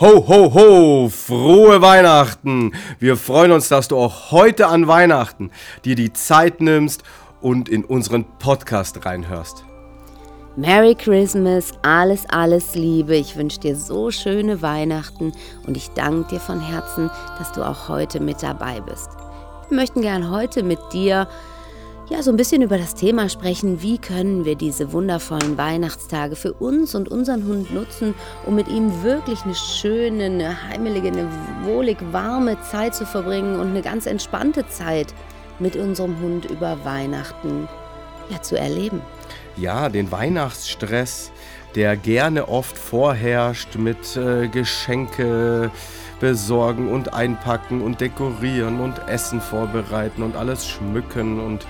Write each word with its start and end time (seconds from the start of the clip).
Ho, 0.00 0.26
ho, 0.26 0.52
ho, 0.52 1.08
frohe 1.08 1.80
Weihnachten! 1.80 2.72
Wir 2.98 3.16
freuen 3.16 3.52
uns, 3.52 3.68
dass 3.68 3.86
du 3.86 3.96
auch 3.96 4.32
heute 4.32 4.66
an 4.66 4.88
Weihnachten 4.88 5.52
dir 5.84 5.94
die 5.94 6.12
Zeit 6.12 6.60
nimmst 6.60 7.04
und 7.40 7.68
in 7.68 7.84
unseren 7.84 8.24
Podcast 8.40 9.06
reinhörst. 9.06 9.64
Merry 10.56 10.96
Christmas, 10.96 11.70
alles, 11.82 12.28
alles 12.28 12.74
Liebe. 12.74 13.14
Ich 13.14 13.36
wünsche 13.36 13.60
dir 13.60 13.76
so 13.76 14.10
schöne 14.10 14.62
Weihnachten 14.62 15.32
und 15.64 15.76
ich 15.76 15.90
danke 15.90 16.28
dir 16.28 16.40
von 16.40 16.60
Herzen, 16.60 17.08
dass 17.38 17.52
du 17.52 17.62
auch 17.62 17.88
heute 17.88 18.18
mit 18.18 18.42
dabei 18.42 18.80
bist. 18.80 19.10
Wir 19.68 19.76
möchten 19.76 20.02
gern 20.02 20.28
heute 20.28 20.64
mit 20.64 20.80
dir 20.92 21.28
ja, 22.10 22.22
so 22.22 22.30
ein 22.30 22.36
bisschen 22.36 22.60
über 22.60 22.76
das 22.76 22.94
Thema 22.94 23.28
sprechen, 23.28 23.80
wie 23.80 23.96
können 23.98 24.44
wir 24.44 24.56
diese 24.56 24.92
wundervollen 24.92 25.56
Weihnachtstage 25.56 26.36
für 26.36 26.52
uns 26.52 26.94
und 26.94 27.08
unseren 27.08 27.46
Hund 27.46 27.72
nutzen, 27.72 28.14
um 28.44 28.54
mit 28.54 28.68
ihm 28.68 29.02
wirklich 29.02 29.42
eine 29.44 29.54
schöne, 29.54 30.24
eine 30.24 30.68
heimelige, 30.68 31.08
eine 31.08 31.28
wohlig 31.62 31.96
warme 32.12 32.60
Zeit 32.60 32.94
zu 32.94 33.06
verbringen 33.06 33.58
und 33.58 33.68
eine 33.68 33.80
ganz 33.80 34.04
entspannte 34.04 34.68
Zeit 34.68 35.14
mit 35.58 35.76
unserem 35.76 36.20
Hund 36.20 36.44
über 36.44 36.84
Weihnachten 36.84 37.68
ja, 38.28 38.42
zu 38.42 38.58
erleben. 38.58 39.00
Ja, 39.56 39.88
den 39.88 40.10
Weihnachtsstress, 40.12 41.30
der 41.74 41.96
gerne 41.96 42.48
oft 42.48 42.76
vorherrscht 42.76 43.76
mit 43.76 44.16
äh, 44.16 44.48
Geschenke 44.48 45.70
besorgen 46.20 46.90
und 46.90 47.14
einpacken 47.14 47.80
und 47.80 48.00
dekorieren 48.00 48.80
und 48.80 48.98
Essen 49.08 49.40
vorbereiten 49.40 50.22
und 50.22 50.36
alles 50.36 50.66
schmücken 50.66 51.40
und 51.40 51.66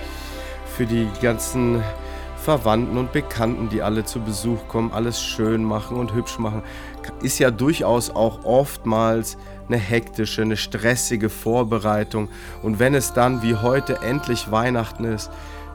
für 0.77 0.87
die 0.87 1.09
ganzen 1.23 1.83
Verwandten 2.37 2.99
und 2.99 3.13
Bekannten, 3.13 3.69
die 3.69 3.81
alle 3.81 4.05
zu 4.05 4.21
Besuch 4.21 4.69
kommen, 4.69 4.93
alles 4.93 5.23
schön 5.23 5.65
machen 5.65 5.97
und 5.97 6.13
hübsch 6.13 6.39
machen, 6.39 6.63
ist 7.23 7.39
ja 7.39 7.51
durchaus 7.51 8.11
auch 8.11 8.45
oftmals 8.45 9.39
eine 9.69 9.79
hektische, 9.79 10.43
eine 10.43 10.57
stressige 10.57 11.31
Vorbereitung. 11.31 12.29
Und 12.63 12.79
wenn 12.79 12.95
es 12.95 13.15
dann 13.15 13.43
wie 13.43 13.55
heute 13.55 14.03
endlich 14.03 14.51
Weihnachten 14.51 15.05
ist, 15.05 15.31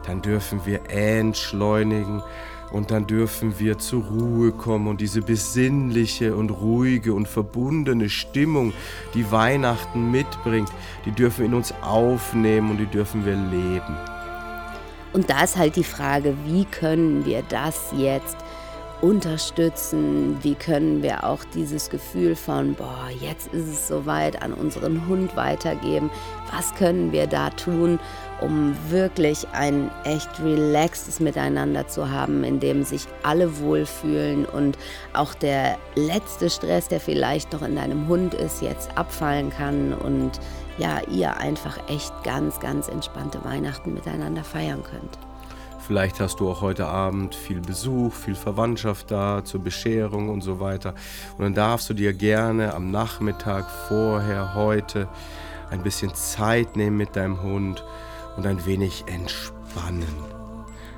dann 0.06 0.22
dürfen 0.22 0.60
wir 0.64 0.80
entschleunigen 0.88 2.22
und 2.70 2.90
dann 2.90 3.06
dürfen 3.06 3.58
wir 3.58 3.78
zur 3.78 4.04
Ruhe 4.04 4.52
kommen 4.52 4.86
und 4.86 5.00
diese 5.00 5.22
besinnliche 5.22 6.36
und 6.36 6.50
ruhige 6.50 7.14
und 7.14 7.26
verbundene 7.26 8.08
Stimmung, 8.08 8.72
die 9.14 9.30
Weihnachten 9.32 10.10
mitbringt, 10.10 10.70
die 11.04 11.10
dürfen 11.10 11.38
wir 11.40 11.46
in 11.46 11.54
uns 11.54 11.74
aufnehmen 11.82 12.70
und 12.70 12.78
die 12.78 12.86
dürfen 12.86 13.26
wir 13.26 13.34
leben. 13.34 14.09
Und 15.12 15.28
da 15.28 15.44
ist 15.44 15.56
halt 15.56 15.76
die 15.76 15.84
Frage, 15.84 16.36
wie 16.46 16.64
können 16.64 17.24
wir 17.24 17.42
das 17.48 17.92
jetzt 17.96 18.36
unterstützen? 19.00 20.36
Wie 20.42 20.54
können 20.54 21.02
wir 21.02 21.24
auch 21.24 21.42
dieses 21.54 21.90
Gefühl 21.90 22.36
von, 22.36 22.74
boah, 22.74 23.08
jetzt 23.20 23.52
ist 23.52 23.68
es 23.68 23.88
soweit, 23.88 24.42
an 24.42 24.52
unseren 24.52 25.06
Hund 25.08 25.36
weitergeben? 25.36 26.10
Was 26.52 26.74
können 26.74 27.10
wir 27.10 27.26
da 27.26 27.50
tun, 27.50 27.98
um 28.40 28.76
wirklich 28.88 29.46
ein 29.52 29.90
echt 30.04 30.28
relaxtes 30.42 31.20
Miteinander 31.20 31.88
zu 31.88 32.10
haben, 32.10 32.44
in 32.44 32.60
dem 32.60 32.84
sich 32.84 33.06
alle 33.22 33.58
wohlfühlen 33.60 34.44
und 34.44 34.78
auch 35.12 35.34
der 35.34 35.78
letzte 35.94 36.50
Stress, 36.50 36.88
der 36.88 37.00
vielleicht 37.00 37.52
noch 37.52 37.62
in 37.62 37.76
deinem 37.76 38.06
Hund 38.08 38.34
ist, 38.34 38.62
jetzt 38.62 38.96
abfallen 38.96 39.50
kann 39.50 39.92
und 39.92 40.32
ja, 40.80 41.00
ihr 41.10 41.36
einfach 41.36 41.78
echt 41.88 42.12
ganz, 42.24 42.58
ganz 42.58 42.88
entspannte 42.88 43.44
Weihnachten 43.44 43.92
miteinander 43.92 44.42
feiern 44.42 44.82
könnt. 44.82 45.18
Vielleicht 45.86 46.20
hast 46.20 46.40
du 46.40 46.48
auch 46.48 46.60
heute 46.60 46.86
Abend 46.86 47.34
viel 47.34 47.60
Besuch, 47.60 48.14
viel 48.14 48.34
Verwandtschaft 48.34 49.10
da 49.10 49.44
zur 49.44 49.62
Bescherung 49.62 50.28
und 50.28 50.40
so 50.40 50.60
weiter. 50.60 50.94
Und 51.36 51.44
dann 51.44 51.54
darfst 51.54 51.90
du 51.90 51.94
dir 51.94 52.12
gerne 52.12 52.74
am 52.74 52.90
Nachmittag 52.90 53.68
vorher, 53.88 54.54
heute, 54.54 55.08
ein 55.70 55.82
bisschen 55.82 56.14
Zeit 56.14 56.76
nehmen 56.76 56.96
mit 56.96 57.14
deinem 57.16 57.42
Hund 57.42 57.84
und 58.36 58.46
ein 58.46 58.64
wenig 58.66 59.04
entspannen. 59.06 60.14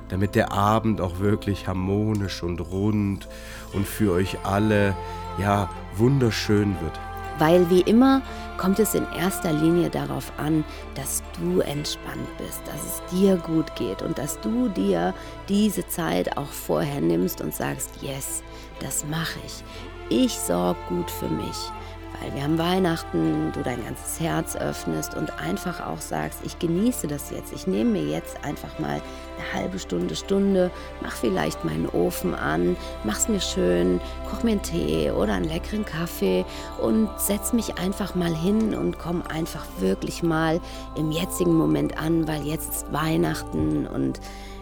Damit 0.09 0.35
der 0.35 0.51
Abend 0.51 1.01
auch 1.01 1.19
wirklich 1.19 1.67
harmonisch 1.67 2.43
und 2.43 2.59
rund 2.59 3.27
und 3.73 3.87
für 3.87 4.13
euch 4.13 4.37
alle 4.43 4.95
ja 5.39 5.69
wunderschön 5.97 6.75
wird. 6.81 7.12
Weil 7.39 7.69
wie 7.69 7.81
immer 7.81 8.21
kommt 8.57 8.79
es 8.79 8.93
in 8.93 9.05
erster 9.17 9.51
Linie 9.51 9.89
darauf 9.89 10.31
an, 10.37 10.63
dass 10.95 11.23
du 11.39 11.61
entspannt 11.61 12.27
bist, 12.37 12.61
dass 12.65 12.83
es 12.83 13.01
dir 13.11 13.37
gut 13.37 13.75
geht 13.75 14.01
und 14.01 14.17
dass 14.17 14.39
du 14.39 14.69
dir 14.69 15.13
diese 15.49 15.87
Zeit 15.87 16.37
auch 16.37 16.51
vorher 16.51 17.01
nimmst 17.01 17.41
und 17.41 17.53
sagst, 17.53 17.89
yes, 18.01 18.43
das 18.79 19.05
mache 19.05 19.39
ich. 19.45 19.63
Ich 20.09 20.37
sorge 20.37 20.79
gut 20.89 21.09
für 21.09 21.29
mich 21.29 21.71
weil 22.19 22.33
wir 22.33 22.43
haben 22.43 22.57
Weihnachten, 22.57 23.51
du 23.53 23.63
dein 23.63 23.83
ganzes 23.83 24.19
Herz 24.19 24.55
öffnest 24.55 25.15
und 25.15 25.39
einfach 25.39 25.85
auch 25.85 25.99
sagst, 25.99 26.39
ich 26.43 26.59
genieße 26.59 27.07
das 27.07 27.31
jetzt, 27.31 27.53
ich 27.53 27.67
nehme 27.67 27.91
mir 27.91 28.03
jetzt 28.03 28.43
einfach 28.43 28.79
mal 28.79 29.01
eine 29.01 29.53
halbe 29.53 29.79
Stunde, 29.79 30.15
Stunde, 30.15 30.71
mach 31.01 31.15
vielleicht 31.15 31.65
meinen 31.65 31.87
Ofen 31.87 32.35
an, 32.35 32.75
mach's 33.03 33.27
mir 33.27 33.41
schön, 33.41 33.99
koch 34.29 34.43
mir 34.43 34.51
einen 34.51 34.61
Tee 34.61 35.11
oder 35.11 35.33
einen 35.33 35.47
leckeren 35.47 35.85
Kaffee 35.85 36.45
und 36.81 37.09
setz 37.17 37.53
mich 37.53 37.77
einfach 37.79 38.15
mal 38.15 38.33
hin 38.35 38.75
und 38.75 38.99
komm 38.99 39.23
einfach 39.23 39.65
wirklich 39.79 40.23
mal 40.23 40.59
im 40.95 41.11
jetzigen 41.11 41.55
Moment 41.55 41.97
an, 41.97 42.27
weil 42.27 42.43
jetzt 42.43 42.69
ist 42.69 42.93
Weihnachten 42.93 43.87
und 43.87 44.19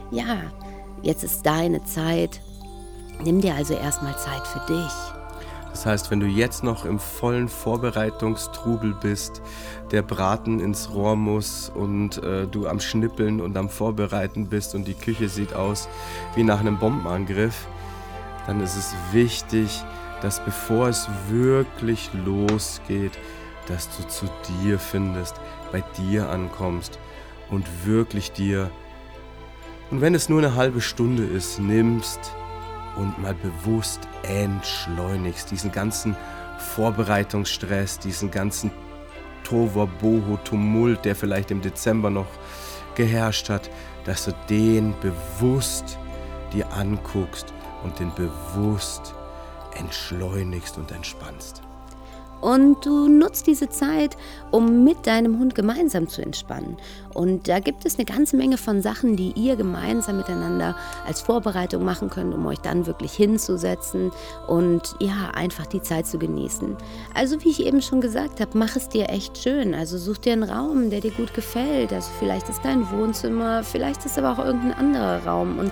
ja, 0.10 0.38
jetzt 1.02 1.24
ist 1.24 1.46
deine 1.46 1.84
Zeit. 1.84 2.42
Nimm 3.24 3.42
dir 3.42 3.56
also 3.56 3.74
erstmal 3.74 4.18
Zeit 4.18 4.46
für 4.48 4.74
dich. 4.74 5.21
Das 5.72 5.86
heißt, 5.86 6.12
wenn 6.12 6.20
du 6.20 6.28
jetzt 6.28 6.64
noch 6.64 6.86
im 6.86 7.00
vollen 7.00 7.48
Vorbereitungstrubel 7.48 8.94
bist, 8.94 9.42
der 9.92 10.02
Braten 10.02 10.60
ins 10.60 10.92
Rohr 10.94 11.16
muss 11.16 11.72
und 11.74 12.22
äh, 12.24 12.46
du 12.46 12.68
am 12.68 12.80
Schnippeln 12.80 13.40
und 13.40 13.58
am 13.58 13.70
Vorbereiten 13.70 14.48
bist 14.48 14.76
und 14.76 14.86
die 14.86 14.94
Küche 14.94 15.30
sieht 15.30 15.54
aus 15.54 15.88
wie 16.36 16.44
nach 16.44 16.60
einem 16.60 16.78
Bombenangriff, 16.78 17.68
dann 18.48 18.62
ist 18.62 18.76
es 18.76 18.94
wichtig, 19.12 19.84
dass 20.22 20.44
bevor 20.44 20.90
es 20.90 21.08
wirklich 21.30 22.10
losgeht, 22.26 23.18
dass 23.68 23.90
du 23.98 24.08
zu 24.08 24.26
dir 24.64 24.78
findest, 24.78 25.36
bei 25.72 25.82
dir 25.98 26.30
ankommst 26.30 27.00
und 27.50 27.66
wirklich 27.86 28.32
dir, 28.34 28.70
und 29.90 30.02
wenn 30.02 30.16
es 30.16 30.30
nur 30.30 30.40
eine 30.40 30.56
halbe 30.56 30.82
Stunde 30.82 31.24
ist, 31.24 31.60
nimmst, 31.60 32.20
und 32.96 33.20
mal 33.22 33.34
bewusst 33.34 34.08
entschleunigst. 34.24 35.52
Diesen 35.52 35.72
ganzen 35.72 36.16
Vorbereitungsstress, 36.58 38.00
diesen 38.00 38.32
ganzen 38.32 38.72
Toverboho, 39.44 40.38
Tumult, 40.44 41.04
der 41.06 41.16
vielleicht 41.16 41.52
im 41.52 41.62
Dezember 41.62 42.10
noch 42.10 42.28
geherrscht 42.96 43.50
hat, 43.50 43.70
dass 44.06 44.26
du 44.26 44.34
den 44.50 44.94
bewusst 45.02 45.98
dir 46.54 46.72
anguckst 46.74 47.54
und 47.84 48.00
den 48.00 48.14
bewusst 48.14 49.14
entschleunigst 49.76 50.78
und 50.78 50.92
entspannst. 50.92 51.62
Und 52.42 52.86
du 52.86 53.08
nutzt 53.08 53.48
diese 53.48 53.70
Zeit, 53.70 54.18
um 54.52 54.84
mit 54.84 55.08
deinem 55.08 55.40
Hund 55.40 55.56
gemeinsam 55.56 56.08
zu 56.08 56.22
entspannen. 56.22 56.78
Und 57.14 57.48
da 57.48 57.60
gibt 57.60 57.86
es 57.86 57.96
eine 57.96 58.06
ganze 58.06 58.38
Menge 58.38 58.58
von 58.58 58.82
Sachen, 58.82 59.16
die 59.16 59.34
ihr 59.36 59.56
gemeinsam 59.56 60.18
miteinander 60.18 60.76
als 61.06 61.22
Vorbereitung 61.22 61.84
machen 61.84 62.10
könnt, 62.10 62.34
um 62.34 62.46
euch 62.46 62.60
dann 62.60 62.86
wirklich 62.86 63.14
hinzusetzen 63.14 64.12
und 64.48 64.96
ja, 65.00 65.32
einfach 65.34 65.66
die 65.66 65.82
Zeit 65.82 66.08
zu 66.08 66.18
genießen. 66.18 66.76
Also 67.14 67.44
wie 67.44 67.50
ich 67.50 67.66
eben 67.66 67.82
schon 67.82 68.02
gesagt 68.02 68.40
habe, 68.40 68.58
mach 68.58 68.76
es 68.76 68.90
dir 68.90 69.10
echt 69.10 69.38
schön. 69.38 69.74
Also 69.74 69.98
such 69.98 70.20
dir 70.20 70.34
einen 70.34 70.44
Raum, 70.44 70.90
der 70.90 71.02
dir 71.02 71.12
gut 71.12 71.34
gefällt. 71.34 71.94
Also 71.94 72.10
vielleicht 72.20 72.50
ist 72.50 72.62
dein 72.64 72.90
Wohnzimmer, 72.92 73.64
vielleicht 73.64 74.06
ist 74.06 74.18
aber 74.18 74.32
auch 74.32 74.44
irgendein 74.44 74.74
anderer 74.74 75.26
Raum 75.26 75.60
und 75.60 75.72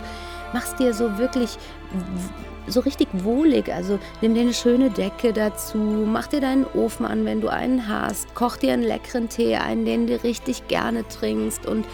mach's 0.54 0.76
dir 0.76 0.94
so 0.94 1.18
wirklich 1.18 1.58
so 2.68 2.82
richtig 2.82 3.08
wohlig. 3.14 3.74
Also 3.74 4.00
nimm 4.22 4.36
dir 4.36 4.42
eine 4.42 4.54
schöne 4.54 4.90
Decke 4.90 5.34
dazu, 5.34 5.78
mach 5.78 6.28
dir 6.28 6.42
deinen 6.42 6.66
Ofen 6.66 7.06
an, 7.06 7.26
wenn 7.26 7.42
du 7.42 7.48
einen 7.48 7.88
hast, 7.88 8.36
koch 8.36 8.58
dir 8.58 8.74
einen 8.74 8.84
leckeren 8.84 9.30
Tee 9.30 9.56
ein, 9.56 9.86
den 9.86 10.08
du 10.08 10.24
richtig 10.24 10.68
gerne 10.68 11.08
trinkst 11.08 11.66
und 11.66 11.86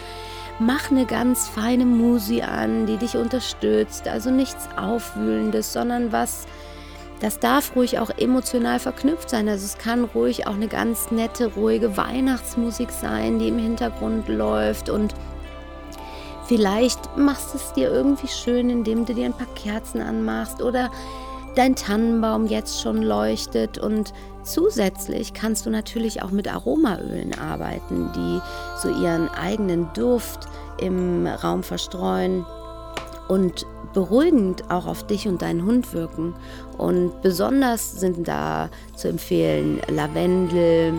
mach 0.60 0.92
eine 0.92 1.06
ganz 1.06 1.48
feine 1.48 1.86
Musi 1.86 2.42
an, 2.42 2.86
die 2.86 2.98
dich 2.98 3.16
unterstützt. 3.16 4.08
Also 4.08 4.32
nichts 4.32 4.68
Aufwühlendes, 4.78 5.74
sondern 5.74 6.12
was 6.12 6.46
Das 7.22 7.40
darf 7.40 7.76
ruhig 7.76 7.98
auch 7.98 8.10
emotional 8.18 8.80
verknüpft 8.80 9.30
sein. 9.30 9.48
Also 9.48 9.66
es 9.66 9.78
kann 9.78 10.04
ruhig 10.04 10.48
auch 10.48 10.56
eine 10.56 10.68
ganz 10.68 11.12
nette, 11.12 11.54
ruhige 11.56 11.96
Weihnachtsmusik 11.96 12.92
sein, 12.92 13.40
die 13.40 13.48
im 13.48 13.58
Hintergrund 13.58 14.28
läuft 14.28 14.90
und 14.90 15.16
Vielleicht 16.48 17.18
machst 17.18 17.54
du 17.54 17.58
es 17.58 17.74
dir 17.74 17.92
irgendwie 17.92 18.28
schön, 18.28 18.70
indem 18.70 19.06
du 19.06 19.14
dir 19.14 19.26
ein 19.26 19.34
paar 19.34 19.54
Kerzen 19.56 20.02
anmachst 20.02 20.62
oder 20.62 20.92
dein 21.56 21.76
Tannenbaum 21.76 22.48
jetzt 22.48 22.82
schon 22.82 23.02
leuchtet 23.02 23.78
und 23.78 24.14
zusätzlich 24.44 25.34
kannst 25.34 25.66
du 25.66 25.70
natürlich 25.70 26.22
auch 26.22 26.32
mit 26.32 26.54
Aromaölen 26.54 27.34
arbeiten, 27.40 28.12
die 28.16 28.42
so 28.82 28.90
ihren 28.90 29.30
eigenen 29.30 29.92
Duft 29.94 30.48
im 30.78 31.26
Raum 31.26 31.64
verstreuen 31.64 32.46
und 33.28 33.66
beruhigend 33.94 34.70
auch 34.70 34.86
auf 34.86 35.08
dich 35.08 35.28
und 35.28 35.42
deinen 35.42 35.66
Hund 35.66 35.94
wirken. 35.94 36.36
Und 36.78 37.22
besonders 37.22 37.94
sind 38.00 38.28
da 38.28 38.70
zu 38.96 39.08
empfehlen 39.08 39.82
Lavendel. 39.88 40.94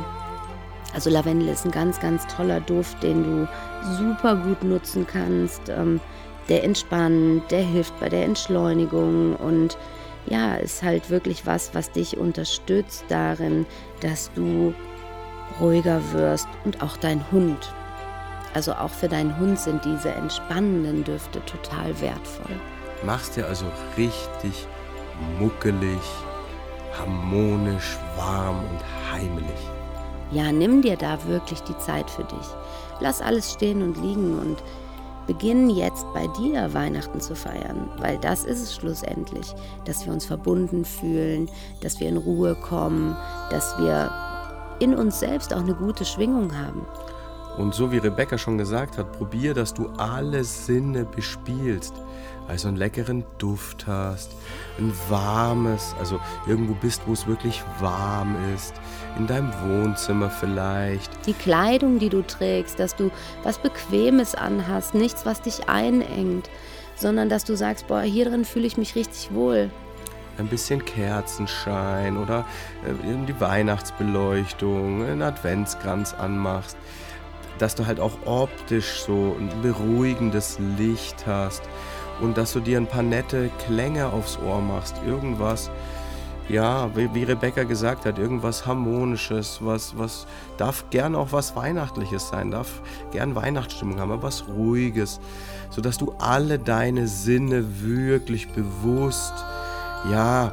Also 0.94 1.10
Lavendel 1.10 1.48
ist 1.48 1.66
ein 1.66 1.70
ganz, 1.70 2.00
ganz 2.00 2.26
toller 2.26 2.60
Duft, 2.60 3.02
den 3.02 3.22
du 3.22 3.48
super 3.98 4.36
gut 4.36 4.62
nutzen 4.62 5.06
kannst. 5.06 5.68
Ähm, 5.68 6.00
der 6.48 6.62
entspannt, 6.64 7.50
der 7.50 7.62
hilft 7.62 7.98
bei 7.98 8.08
der 8.08 8.24
Entschleunigung 8.24 9.34
und 9.36 9.76
ja, 10.26 10.56
ist 10.56 10.82
halt 10.82 11.10
wirklich 11.10 11.46
was, 11.46 11.74
was 11.74 11.90
dich 11.90 12.16
unterstützt 12.16 13.04
darin, 13.08 13.66
dass 14.00 14.30
du 14.34 14.74
ruhiger 15.60 16.00
wirst 16.12 16.48
und 16.64 16.82
auch 16.82 16.96
dein 16.96 17.24
Hund. 17.30 17.72
Also 18.54 18.72
auch 18.72 18.90
für 18.90 19.08
deinen 19.08 19.38
Hund 19.38 19.58
sind 19.58 19.84
diese 19.84 20.10
entspannenden 20.10 21.04
Düfte 21.04 21.44
total 21.44 22.00
wertvoll. 22.00 22.56
Machst 23.04 23.36
dir 23.36 23.46
also 23.46 23.66
richtig 23.96 24.66
muckelig, 25.38 26.00
harmonisch, 26.98 27.96
warm 28.16 28.60
und 28.70 29.12
heimelig. 29.12 29.75
Ja, 30.32 30.50
nimm 30.50 30.82
dir 30.82 30.96
da 30.96 31.24
wirklich 31.26 31.60
die 31.62 31.76
Zeit 31.78 32.10
für 32.10 32.24
dich. 32.24 32.46
Lass 33.00 33.20
alles 33.20 33.52
stehen 33.52 33.82
und 33.82 33.96
liegen 34.02 34.38
und 34.38 34.62
beginn 35.26 35.70
jetzt 35.70 36.06
bei 36.14 36.26
dir 36.38 36.72
Weihnachten 36.72 37.20
zu 37.20 37.34
feiern, 37.34 37.90
weil 37.98 38.18
das 38.18 38.44
ist 38.44 38.62
es 38.62 38.74
schlussendlich, 38.74 39.54
dass 39.84 40.06
wir 40.06 40.12
uns 40.12 40.24
verbunden 40.24 40.84
fühlen, 40.84 41.48
dass 41.80 42.00
wir 42.00 42.08
in 42.08 42.16
Ruhe 42.16 42.54
kommen, 42.54 43.16
dass 43.50 43.76
wir 43.78 44.10
in 44.78 44.94
uns 44.94 45.20
selbst 45.20 45.52
auch 45.52 45.60
eine 45.60 45.74
gute 45.74 46.04
Schwingung 46.04 46.56
haben. 46.56 46.86
Und 47.56 47.74
so 47.74 47.90
wie 47.90 47.98
Rebecca 47.98 48.36
schon 48.36 48.58
gesagt 48.58 48.98
hat, 48.98 49.12
probier, 49.12 49.54
dass 49.54 49.72
du 49.72 49.88
alle 49.96 50.44
Sinne 50.44 51.04
bespielst 51.04 51.94
also 52.48 52.68
einen 52.68 52.76
leckeren 52.76 53.24
Duft 53.38 53.86
hast, 53.86 54.30
ein 54.78 54.92
warmes, 55.08 55.94
also 55.98 56.20
irgendwo 56.46 56.74
bist, 56.74 57.02
wo 57.06 57.12
es 57.12 57.26
wirklich 57.26 57.62
warm 57.80 58.36
ist, 58.54 58.74
in 59.18 59.26
deinem 59.26 59.52
Wohnzimmer 59.64 60.30
vielleicht. 60.30 61.10
Die 61.26 61.32
Kleidung, 61.32 61.98
die 61.98 62.08
du 62.08 62.22
trägst, 62.22 62.78
dass 62.78 62.94
du 62.94 63.10
was 63.42 63.58
Bequemes 63.58 64.34
anhast, 64.34 64.94
nichts, 64.94 65.26
was 65.26 65.42
dich 65.42 65.68
einengt, 65.68 66.48
sondern 66.96 67.28
dass 67.28 67.44
du 67.44 67.56
sagst, 67.56 67.86
boah, 67.86 68.02
hier 68.02 68.26
drin 68.26 68.44
fühle 68.44 68.66
ich 68.66 68.76
mich 68.76 68.94
richtig 68.94 69.34
wohl. 69.34 69.70
Ein 70.38 70.48
bisschen 70.48 70.84
Kerzenschein 70.84 72.18
oder 72.18 72.44
äh, 72.84 73.26
die 73.26 73.40
Weihnachtsbeleuchtung, 73.40 75.02
einen 75.02 75.22
Adventskranz 75.22 76.12
anmachst 76.12 76.76
dass 77.58 77.74
du 77.74 77.86
halt 77.86 78.00
auch 78.00 78.18
optisch 78.24 79.00
so 79.00 79.36
ein 79.38 79.50
beruhigendes 79.62 80.58
Licht 80.78 81.26
hast 81.26 81.62
und 82.20 82.36
dass 82.36 82.52
du 82.52 82.60
dir 82.60 82.78
ein 82.78 82.86
paar 82.86 83.02
nette 83.02 83.50
Klänge 83.66 84.06
aufs 84.06 84.38
Ohr 84.38 84.60
machst. 84.60 84.96
Irgendwas, 85.06 85.70
ja, 86.48 86.90
wie, 86.94 87.24
Rebecca 87.24 87.64
gesagt 87.64 88.06
hat, 88.06 88.18
irgendwas 88.18 88.66
Harmonisches, 88.66 89.58
was, 89.60 89.98
was 89.98 90.26
darf 90.56 90.88
gern 90.90 91.14
auch 91.14 91.32
was 91.32 91.56
Weihnachtliches 91.56 92.28
sein, 92.28 92.50
darf 92.50 92.80
gern 93.10 93.34
Weihnachtsstimmung 93.34 93.98
haben, 93.98 94.12
aber 94.12 94.22
was 94.22 94.46
Ruhiges, 94.48 95.20
sodass 95.70 95.98
du 95.98 96.14
alle 96.18 96.58
deine 96.58 97.08
Sinne 97.08 97.82
wirklich 97.82 98.48
bewusst, 98.48 99.34
ja, 100.10 100.52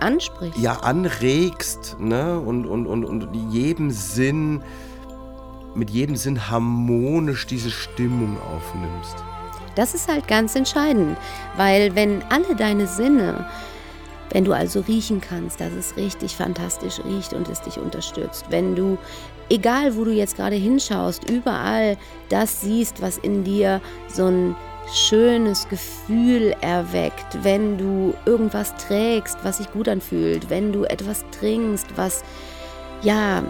ansprichst. 0.00 0.58
Ja, 0.58 0.78
anregst, 0.80 1.96
ne? 1.98 2.38
Und, 2.40 2.66
und, 2.66 2.86
und, 2.86 3.04
und 3.04 3.34
jedem 3.50 3.90
Sinn 3.90 4.62
mit 5.74 5.90
jedem 5.90 6.16
Sinn 6.16 6.50
harmonisch 6.50 7.46
diese 7.46 7.70
Stimmung 7.70 8.36
aufnimmst. 8.54 9.16
Das 9.74 9.94
ist 9.94 10.08
halt 10.08 10.26
ganz 10.26 10.56
entscheidend, 10.56 11.16
weil 11.56 11.94
wenn 11.94 12.22
alle 12.30 12.56
deine 12.56 12.88
Sinne, 12.88 13.48
wenn 14.30 14.44
du 14.44 14.52
also 14.52 14.80
riechen 14.80 15.20
kannst, 15.20 15.60
dass 15.60 15.72
es 15.72 15.96
richtig 15.96 16.36
fantastisch 16.36 17.00
riecht 17.04 17.32
und 17.32 17.48
es 17.48 17.62
dich 17.62 17.78
unterstützt, 17.78 18.46
wenn 18.50 18.74
du, 18.74 18.98
egal 19.48 19.96
wo 19.96 20.04
du 20.04 20.10
jetzt 20.10 20.36
gerade 20.36 20.56
hinschaust, 20.56 21.30
überall 21.30 21.96
das 22.28 22.60
siehst, 22.60 23.00
was 23.00 23.18
in 23.18 23.44
dir 23.44 23.80
so 24.08 24.26
ein 24.26 24.56
schönes 24.92 25.68
Gefühl 25.68 26.54
erweckt, 26.60 27.42
wenn 27.42 27.78
du 27.78 28.14
irgendwas 28.26 28.74
trägst, 28.76 29.38
was 29.42 29.58
sich 29.58 29.70
gut 29.72 29.88
anfühlt, 29.88 30.50
wenn 30.50 30.72
du 30.72 30.84
etwas 30.84 31.24
trinkst, 31.30 31.96
was 31.96 32.22
ja 33.02 33.42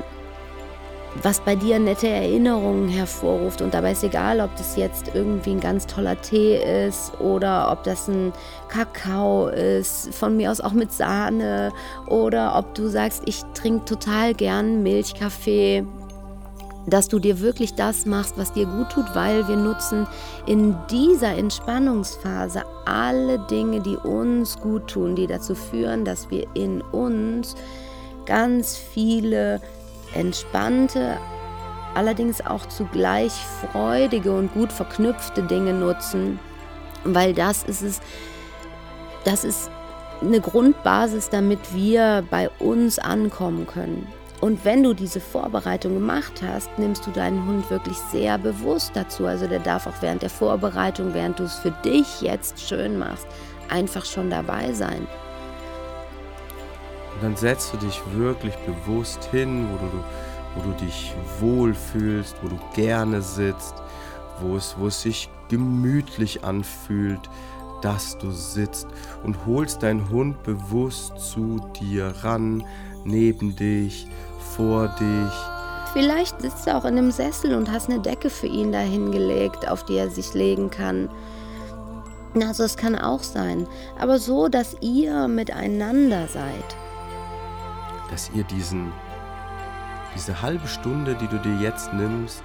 was 1.23 1.41
bei 1.41 1.57
dir 1.57 1.79
nette 1.79 2.09
Erinnerungen 2.09 2.89
hervorruft. 2.89 3.63
Und 3.63 3.75
dabei 3.75 3.93
ist 3.93 4.05
egal, 4.05 4.41
ob 4.41 4.55
das 4.57 4.77
jetzt 4.77 5.15
irgendwie 5.15 5.51
ein 5.51 5.61
ganz 5.61 5.87
toller 5.87 6.21
Tee 6.21 6.87
ist 6.87 7.19
oder 7.21 7.73
ob 7.73 7.83
das 7.85 8.09
ein 8.09 8.33
Kakao 8.69 9.49
ist, 9.49 10.15
von 10.15 10.37
mir 10.37 10.51
aus 10.51 10.61
auch 10.61 10.73
mit 10.73 10.93
Sahne 10.93 11.73
oder 12.07 12.57
ob 12.57 12.75
du 12.75 12.89
sagst, 12.89 13.23
ich 13.27 13.43
trinke 13.55 13.85
total 13.85 14.35
gern 14.35 14.83
Milchkaffee. 14.83 15.85
Dass 16.89 17.09
du 17.09 17.19
dir 17.19 17.41
wirklich 17.41 17.75
das 17.75 18.07
machst, 18.07 18.39
was 18.39 18.53
dir 18.53 18.67
gut 18.67 18.91
tut, 18.91 19.07
weil 19.15 19.47
wir 19.47 19.57
nutzen 19.57 20.07
in 20.47 20.77
dieser 20.91 21.37
Entspannungsphase 21.37 22.63
alle 22.87 23.39
Dinge, 23.51 23.81
die 23.81 23.97
uns 23.97 24.59
gut 24.59 24.89
tun, 24.89 25.15
die 25.15 25.27
dazu 25.27 25.55
führen, 25.55 26.05
dass 26.05 26.31
wir 26.31 26.47
in 26.55 26.81
uns 26.81 27.55
ganz 28.25 28.77
viele 28.77 29.61
entspannte, 30.15 31.19
allerdings 31.95 32.45
auch 32.45 32.67
zugleich 32.67 33.33
freudige 33.73 34.33
und 34.33 34.53
gut 34.55 34.73
verknüpfte 34.73 35.43
Dinge 35.43 35.73
nutzen, 35.73 36.39
weil 37.05 37.35
das 37.35 37.65
ist 37.65 37.83
es, 37.83 38.01
das 39.25 39.45
ist 39.45 39.71
eine 40.21 40.41
Grundbasis, 40.41 41.31
damit 41.31 41.75
wir 41.75 42.25
bei 42.31 42.51
uns 42.59 42.99
ankommen 42.99 43.67
können. 43.67 44.07
Und 44.41 44.65
wenn 44.65 44.85
du 44.85 44.95
diese 44.95 45.21
Vorbereitung 45.21 45.95
gemacht 45.95 46.43
hast, 46.47 46.71
nimmst 46.79 47.05
du 47.07 47.11
deinen 47.11 47.45
Hund 47.47 47.69
wirklich 47.71 47.97
sehr 48.13 48.39
bewusst 48.39 48.93
dazu. 48.95 49.27
Also 49.27 49.49
der 49.49 49.59
darf 49.59 49.87
auch 49.89 50.01
während 50.01 50.23
der 50.23 50.31
Vorbereitung, 50.31 51.13
während 51.13 51.41
du 51.41 51.45
es 51.45 51.57
für 51.57 51.73
dich 51.85 52.21
jetzt 52.21 52.61
schön 52.61 52.99
machst, 52.99 53.27
einfach 53.69 54.05
schon 54.05 54.31
dabei 54.31 54.73
sein. 54.73 55.09
Und 57.15 57.23
dann 57.23 57.37
setzt 57.37 57.73
du 57.73 57.79
dich 57.79 58.01
wirklich 58.13 58.55
bewusst 58.59 59.25
hin, 59.33 59.67
wo 59.73 59.77
du, 59.87 60.05
wo 60.55 60.71
du 60.71 60.85
dich 60.85 61.13
wohlfühlst, 61.41 62.37
wo 62.41 62.49
du 62.49 62.59
gerne 62.77 63.21
sitzt, 63.21 63.75
wo 64.41 64.55
es, 64.57 64.77
wo 64.79 64.87
es 64.87 65.03
sich 65.03 65.29
gemütlich 65.49 66.45
anfühlt, 66.45 67.29
dass 67.83 68.17
du 68.19 68.31
sitzt 68.31 68.87
und 69.25 69.47
holst 69.47 69.83
deinen 69.83 70.09
Hund 70.11 70.45
bewusst 70.45 71.19
zu 71.19 71.61
dir 71.81 72.15
ran, 72.23 72.65
neben 73.05 73.57
dich, 73.57 74.07
vor 74.59 74.89
dich. 75.01 75.33
Vielleicht 75.95 76.43
sitzt 76.43 76.67
er 76.67 76.77
auch 76.77 76.85
in 76.85 76.99
einem 76.99 77.11
Sessel 77.11 77.55
und 77.55 77.73
hast 77.73 77.89
eine 77.89 78.01
Decke 78.01 78.29
für 78.29 78.47
ihn 78.47 78.73
dahingelegt, 78.73 79.67
auf 79.67 79.87
die 79.87 79.97
er 79.97 80.11
sich 80.11 80.35
legen 80.35 80.71
kann. 80.71 81.09
Also 82.39 82.65
es 82.65 82.77
kann 82.77 82.95
auch 82.95 83.23
sein, 83.23 83.67
aber 83.99 84.19
so, 84.19 84.49
dass 84.49 84.77
ihr 84.83 85.29
miteinander 85.29 86.29
seid 86.29 86.77
dass 88.11 88.31
ihr 88.35 88.45
diesen, 88.45 88.93
diese 90.15 90.43
halbe 90.43 90.67
Stunde, 90.67 91.15
die 91.15 91.29
du 91.29 91.39
dir 91.39 91.57
jetzt 91.61 91.93
nimmst, 91.93 92.43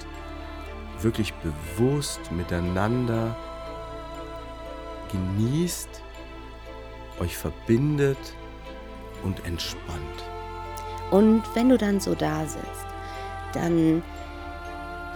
wirklich 0.99 1.33
bewusst 1.35 2.31
miteinander 2.31 3.35
genießt, 5.11 5.89
euch 7.19 7.37
verbindet 7.37 8.17
und 9.23 9.45
entspannt. 9.45 10.32
Und 11.11 11.43
wenn 11.53 11.69
du 11.69 11.77
dann 11.77 11.99
so 11.99 12.15
da 12.15 12.45
sitzt, 12.45 12.87
dann 13.53 14.01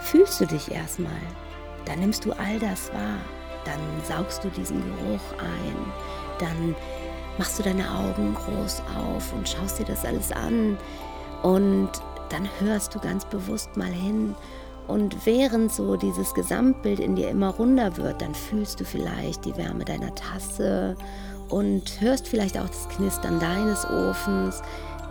fühlst 0.00 0.40
du 0.40 0.46
dich 0.46 0.70
erstmal, 0.70 1.10
dann 1.84 2.00
nimmst 2.00 2.24
du 2.24 2.32
all 2.32 2.58
das 2.58 2.92
wahr, 2.92 3.18
dann 3.64 3.80
saugst 4.04 4.44
du 4.44 4.48
diesen 4.48 4.82
Geruch 4.82 5.32
ein, 5.38 5.92
dann 6.38 6.74
machst 7.38 7.58
du 7.58 7.62
deine 7.62 7.88
Augen 7.90 8.34
groß 8.34 8.82
auf 8.96 9.32
und 9.32 9.48
schaust 9.48 9.78
dir 9.78 9.84
das 9.84 10.04
alles 10.04 10.32
an. 10.32 10.76
Und 11.42 11.90
dann 12.30 12.48
hörst 12.60 12.94
du 12.94 12.98
ganz 12.98 13.24
bewusst 13.24 13.76
mal 13.76 13.90
hin. 13.90 14.34
Und 14.86 15.26
während 15.26 15.72
so 15.72 15.96
dieses 15.96 16.34
Gesamtbild 16.34 16.98
in 16.98 17.14
dir 17.14 17.28
immer 17.28 17.50
runder 17.50 17.96
wird, 17.96 18.22
dann 18.22 18.34
fühlst 18.34 18.80
du 18.80 18.84
vielleicht 18.84 19.44
die 19.44 19.56
Wärme 19.56 19.84
deiner 19.84 20.14
Tasse 20.14 20.96
und 21.48 22.00
hörst 22.00 22.26
vielleicht 22.26 22.58
auch 22.58 22.68
das 22.68 22.88
Knistern 22.88 23.38
deines 23.38 23.84
Ofens, 23.84 24.62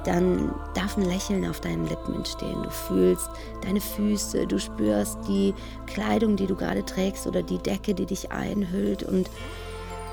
dann 0.08 0.54
darf 0.74 0.98
ein 0.98 1.06
Lächeln 1.06 1.48
auf 1.50 1.60
deinen 1.60 1.86
Lippen 1.86 2.16
entstehen. 2.16 2.64
Du 2.64 2.70
fühlst 2.70 3.30
deine 3.62 3.82
Füße, 3.82 4.48
du 4.48 4.58
spürst 4.58 5.20
die 5.28 5.54
Kleidung, 5.86 6.38
die 6.38 6.48
du 6.48 6.56
gerade 6.56 6.86
trägst 6.86 7.28
oder 7.28 7.44
die 7.44 7.58
Decke, 7.58 7.94
die 7.94 8.06
dich 8.06 8.32
einhüllt 8.32 9.04
und 9.04 9.30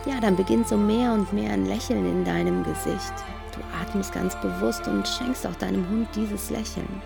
ja, 0.06 0.20
dann 0.20 0.36
beginnt 0.36 0.68
so 0.68 0.76
mehr 0.76 1.12
und 1.12 1.32
mehr 1.32 1.52
ein 1.52 1.66
Lächeln 1.66 2.04
in 2.04 2.24
deinem 2.24 2.62
Gesicht. 2.64 3.14
Du 3.54 3.60
atmest 3.80 4.12
ganz 4.12 4.38
bewusst 4.40 4.86
und 4.88 5.06
schenkst 5.06 5.46
auch 5.46 5.54
deinem 5.54 5.88
Hund 5.88 6.08
dieses 6.14 6.50
Lächeln. 6.50 7.00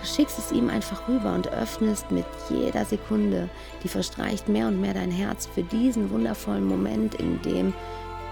Du 0.00 0.06
schickst 0.06 0.38
es 0.38 0.52
ihm 0.52 0.68
einfach 0.68 1.08
rüber 1.08 1.34
und 1.34 1.48
öffnest 1.48 2.10
mit 2.12 2.26
jeder 2.50 2.84
Sekunde, 2.84 3.48
die 3.82 3.88
verstreicht, 3.88 4.48
mehr 4.48 4.68
und 4.68 4.80
mehr 4.80 4.94
dein 4.94 5.10
Herz 5.10 5.46
für 5.46 5.64
diesen 5.64 6.10
wundervollen 6.10 6.66
Moment, 6.66 7.16
in 7.16 7.42
dem 7.42 7.72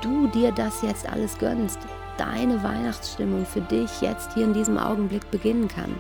du 0.02 0.28
dir 0.28 0.52
das 0.52 0.82
jetzt 0.82 1.08
alles 1.08 1.36
gönnst, 1.38 1.80
deine 2.18 2.62
Weihnachtsstimmung 2.62 3.46
für 3.46 3.61
dich 3.61 4.00
jetzt 4.00 4.35
hier 4.35 4.44
in 4.44 4.54
diesem 4.54 4.78
Augenblick 4.78 5.30
beginnen 5.30 5.68
kann. 5.68 5.94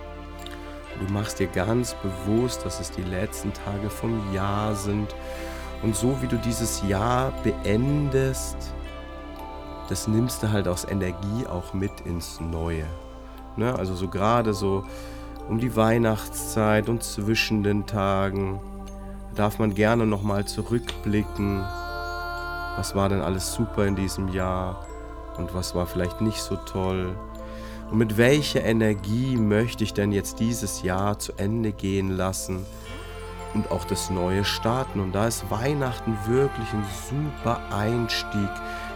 Du 0.98 1.12
machst 1.12 1.38
dir 1.38 1.48
ganz 1.48 1.94
bewusst, 1.94 2.64
dass 2.64 2.80
es 2.80 2.90
die 2.90 3.02
letzten 3.02 3.52
Tage 3.52 3.90
vom 3.90 4.32
Jahr 4.32 4.74
sind. 4.74 5.14
Und 5.82 5.94
so 5.94 6.20
wie 6.22 6.26
du 6.26 6.36
dieses 6.36 6.82
Jahr 6.88 7.32
beendest, 7.42 8.56
das 9.88 10.08
nimmst 10.08 10.42
du 10.42 10.50
halt 10.50 10.68
aus 10.68 10.86
Energie 10.86 11.46
auch 11.46 11.74
mit 11.74 12.00
ins 12.06 12.40
Neue. 12.40 12.86
Ne? 13.56 13.74
Also 13.74 13.94
so 13.94 14.08
gerade 14.08 14.54
so 14.54 14.84
um 15.48 15.60
die 15.60 15.76
Weihnachtszeit 15.76 16.88
und 16.88 17.02
zwischen 17.02 17.62
den 17.62 17.86
Tagen 17.86 18.60
darf 19.34 19.58
man 19.58 19.74
gerne 19.74 20.06
nochmal 20.06 20.46
zurückblicken. 20.46 21.60
Was 22.76 22.94
war 22.94 23.08
denn 23.08 23.20
alles 23.20 23.52
super 23.52 23.86
in 23.86 23.96
diesem 23.96 24.28
Jahr? 24.28 24.86
Und 25.38 25.54
was 25.54 25.74
war 25.74 25.86
vielleicht 25.86 26.20
nicht 26.20 26.40
so 26.40 26.56
toll. 26.56 27.16
Und 27.90 27.98
mit 27.98 28.16
welcher 28.16 28.64
Energie 28.64 29.36
möchte 29.36 29.84
ich 29.84 29.94
denn 29.94 30.12
jetzt 30.12 30.40
dieses 30.40 30.82
Jahr 30.82 31.18
zu 31.18 31.32
Ende 31.36 31.72
gehen 31.72 32.16
lassen 32.16 32.66
und 33.54 33.70
auch 33.70 33.84
das 33.84 34.10
Neue 34.10 34.44
starten? 34.44 35.00
Und 35.00 35.12
da 35.12 35.26
ist 35.26 35.50
Weihnachten 35.50 36.18
wirklich 36.26 36.72
ein 36.72 36.84
super 37.08 37.60
Einstieg 37.70 38.50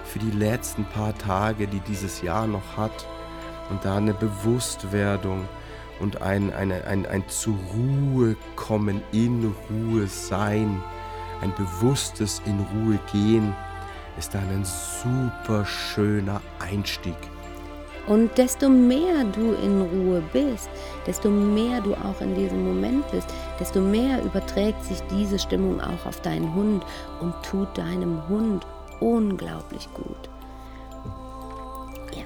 für 0.05 0.19
die 0.19 0.33
letzten 0.33 0.85
paar 0.85 1.17
Tage, 1.17 1.69
die 1.69 1.81
dieses 1.81 2.23
Jahr 2.23 2.47
noch 2.47 2.77
hat. 2.77 3.07
Und 3.71 3.85
da 3.85 3.99
eine 3.99 4.15
Bewusstwerdung 4.15 5.49
und 6.01 6.23
ein, 6.23 6.53
eine, 6.53 6.85
ein, 6.85 7.07
ein 7.07 7.29
zur 7.29 7.55
Ruhe 7.73 8.35
kommen, 8.57 9.03
in 9.13 9.55
Ruhe 9.71 10.09
sein, 10.09 10.83
ein 11.41 11.55
bewusstes 11.55 12.43
in 12.45 12.59
Ruhe 12.75 12.99
gehen 13.13 13.55
ist 14.21 14.35
dann 14.35 14.49
ein 14.51 14.65
super 14.65 15.65
schöner 15.65 16.43
Einstieg. 16.59 17.17
Und 18.07 18.37
desto 18.37 18.69
mehr 18.69 19.25
du 19.25 19.53
in 19.55 19.81
Ruhe 19.81 20.23
bist, 20.31 20.69
desto 21.07 21.31
mehr 21.31 21.81
du 21.81 21.95
auch 21.95 22.21
in 22.21 22.35
diesem 22.35 22.67
Moment 22.67 23.11
bist, 23.11 23.29
desto 23.59 23.81
mehr 23.81 24.23
überträgt 24.23 24.85
sich 24.85 25.01
diese 25.11 25.39
Stimmung 25.39 25.81
auch 25.81 26.05
auf 26.05 26.21
deinen 26.21 26.55
Hund 26.55 26.85
und 27.23 27.33
tut 27.43 27.79
deinem 27.79 28.29
Hund 28.29 28.67
unglaublich 29.01 29.89
gut. 29.95 30.29
Ja. 32.13 32.25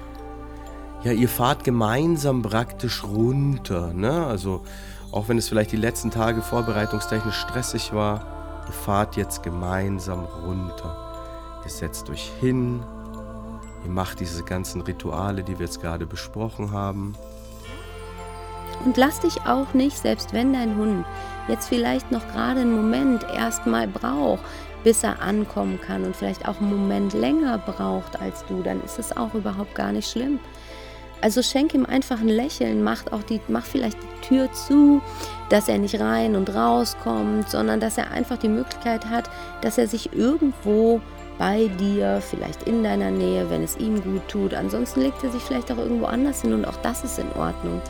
Ja, 1.03 1.11
ihr 1.13 1.29
fahrt 1.29 1.63
gemeinsam 1.63 2.41
praktisch 2.41 3.05
runter, 3.05 3.93
ne? 3.93 4.25
Also 4.25 4.63
auch 5.13 5.29
wenn 5.29 5.37
es 5.37 5.47
vielleicht 5.47 5.71
die 5.71 5.77
letzten 5.77 6.11
Tage 6.11 6.41
vorbereitungstechnisch 6.41 7.37
stressig 7.37 7.93
war, 7.93 8.65
ihr 8.67 8.73
fahrt 8.73 9.15
jetzt 9.15 9.43
gemeinsam 9.43 10.25
runter. 10.45 11.04
Ihr 11.65 11.71
setzt 11.71 12.11
euch 12.11 12.31
hin, 12.39 12.83
ihr 13.83 13.89
macht 13.89 14.19
diese 14.19 14.43
ganzen 14.43 14.81
Rituale, 14.81 15.43
die 15.43 15.57
wir 15.57 15.65
jetzt 15.65 15.81
gerade 15.81 16.05
besprochen 16.05 16.71
haben. 16.71 17.15
Und 18.85 18.97
lass 18.97 19.21
dich 19.21 19.41
auch 19.47 19.73
nicht, 19.73 19.97
selbst 19.97 20.31
wenn 20.31 20.53
dein 20.53 20.77
Hund 20.77 21.05
jetzt 21.47 21.67
vielleicht 21.67 22.11
noch 22.11 22.27
gerade 22.27 22.61
einen 22.61 22.75
Moment 22.75 23.23
erstmal 23.33 23.87
braucht, 23.87 24.43
bis 24.83 25.03
er 25.03 25.23
ankommen 25.23 25.79
kann 25.81 26.03
und 26.03 26.15
vielleicht 26.15 26.47
auch 26.47 26.61
einen 26.61 26.69
Moment 26.69 27.13
länger 27.13 27.57
braucht 27.57 28.21
als 28.21 28.45
du, 28.45 28.61
dann 28.61 28.83
ist 28.83 28.99
es 28.99 29.17
auch 29.17 29.33
überhaupt 29.33 29.73
gar 29.73 29.91
nicht 29.91 30.09
schlimm. 30.09 30.39
Also 31.21 31.41
schenk 31.41 31.73
ihm 31.73 31.87
einfach 31.87 32.19
ein 32.19 32.27
Lächeln, 32.27 32.83
mach, 32.83 33.11
auch 33.11 33.23
die, 33.23 33.41
mach 33.47 33.65
vielleicht 33.65 33.97
die 34.03 34.27
Tür 34.27 34.51
zu, 34.53 35.01
dass 35.49 35.67
er 35.67 35.79
nicht 35.79 35.99
rein 35.99 36.35
und 36.35 36.53
rauskommt, 36.53 37.49
sondern 37.49 37.79
dass 37.79 37.97
er 37.97 38.11
einfach 38.11 38.37
die 38.37 38.49
Möglichkeit 38.49 39.07
hat, 39.07 39.31
dass 39.61 39.79
er 39.79 39.87
sich 39.87 40.13
irgendwo 40.13 41.01
bei 41.37 41.67
dir, 41.79 42.21
vielleicht 42.21 42.63
in 42.63 42.83
deiner 42.83 43.11
Nähe, 43.11 43.49
wenn 43.49 43.63
es 43.63 43.77
ihm 43.77 44.01
gut 44.03 44.27
tut. 44.27 44.53
Ansonsten 44.53 45.01
legt 45.01 45.23
er 45.23 45.31
sich 45.31 45.41
vielleicht 45.41 45.71
auch 45.71 45.77
irgendwo 45.77 46.05
anders 46.05 46.41
hin 46.41 46.53
und 46.53 46.65
auch 46.65 46.77
das 46.77 47.03
ist 47.03 47.19
in 47.19 47.31
Ordnung. 47.33 47.81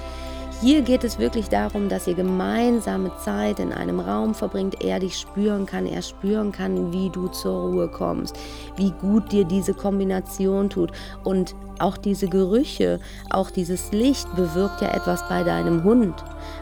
Hier 0.61 0.81
geht 0.81 1.03
es 1.03 1.19
wirklich 1.19 1.49
darum, 1.49 1.89
dass 1.89 2.07
ihr 2.07 2.13
gemeinsame 2.13 3.11
Zeit 3.17 3.59
in 3.59 3.73
einem 3.73 3.99
Raum 3.99 4.33
verbringt, 4.33 4.81
er 4.81 4.99
dich 4.99 5.17
spüren 5.17 5.65
kann, 5.65 5.85
er 5.85 6.01
spüren 6.01 6.53
kann, 6.53 6.93
wie 6.93 7.09
du 7.09 7.27
zur 7.27 7.69
Ruhe 7.69 7.87
kommst, 7.89 8.37
wie 8.77 8.91
gut 8.91 9.33
dir 9.33 9.43
diese 9.43 9.73
Kombination 9.73 10.69
tut 10.69 10.91
und 11.25 11.55
auch 11.79 11.97
diese 11.97 12.29
Gerüche, 12.29 13.01
auch 13.29 13.51
dieses 13.51 13.91
Licht 13.91 14.33
bewirkt 14.35 14.81
ja 14.81 14.93
etwas 14.93 15.27
bei 15.27 15.43
deinem 15.43 15.83
Hund. 15.83 16.15